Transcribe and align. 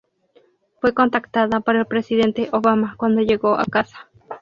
Fue 0.79 0.95
contactada 0.95 1.59
por 1.59 1.75
el 1.75 1.85
presidente 1.85 2.49
Obama 2.53 2.95
cuando 2.97 3.21
llegó 3.21 3.53
a 3.59 3.65
casa. 3.65 4.09